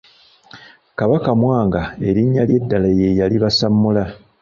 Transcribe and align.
Kabaka 0.99 1.29
Mwanga 1.41 1.81
erinnya 2.07 2.43
lye 2.49 2.55
eddala 2.59 2.89
ye 2.99 3.07
yali 3.19 3.37
Basammula. 3.43 4.03